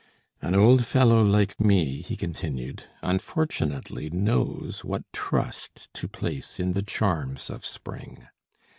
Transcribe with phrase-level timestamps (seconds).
[0.41, 6.81] "An old fellow like me," he continued, "unfortunately knows what trust to place in the
[6.81, 8.25] charms of spring.